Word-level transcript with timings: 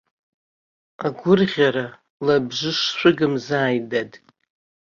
Агәырӷьа 1.05 1.69
лабжыш 2.25 2.79
шәыгымзааит, 2.97 3.83
дад. 3.91 4.11